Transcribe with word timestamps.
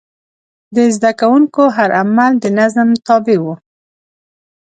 د 0.75 0.77
زده 0.95 1.11
کوونکو 1.21 1.63
هر 1.77 1.89
عمل 2.01 2.31
د 2.39 2.45
نظم 2.59 2.89
تابع 3.07 3.37
و. 3.41 3.45